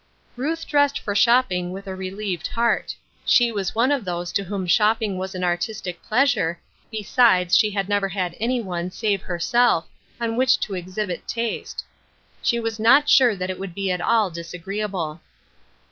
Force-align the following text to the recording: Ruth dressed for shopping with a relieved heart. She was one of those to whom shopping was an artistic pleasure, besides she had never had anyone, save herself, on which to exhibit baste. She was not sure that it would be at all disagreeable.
Ruth 0.35 0.65
dressed 0.65 0.97
for 0.97 1.13
shopping 1.13 1.71
with 1.71 1.85
a 1.85 1.93
relieved 1.95 2.47
heart. 2.47 2.95
She 3.23 3.51
was 3.51 3.75
one 3.75 3.91
of 3.91 4.03
those 4.03 4.31
to 4.31 4.43
whom 4.43 4.65
shopping 4.65 5.19
was 5.19 5.35
an 5.35 5.43
artistic 5.43 6.01
pleasure, 6.01 6.59
besides 6.89 7.55
she 7.55 7.69
had 7.69 7.87
never 7.87 8.09
had 8.09 8.35
anyone, 8.39 8.89
save 8.89 9.21
herself, 9.21 9.87
on 10.19 10.37
which 10.37 10.59
to 10.61 10.73
exhibit 10.73 11.31
baste. 11.35 11.83
She 12.41 12.59
was 12.59 12.79
not 12.79 13.09
sure 13.09 13.35
that 13.35 13.51
it 13.51 13.59
would 13.59 13.75
be 13.75 13.91
at 13.91 14.01
all 14.01 14.31
disagreeable. 14.31 15.21